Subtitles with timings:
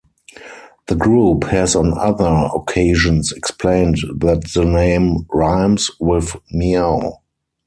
[0.87, 7.19] The group has on other occasions explained that the name "rhymes with meow".